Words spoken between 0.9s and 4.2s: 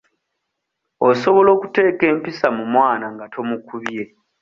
Osobola okuteeka empisa mu mwana nga tomukubye.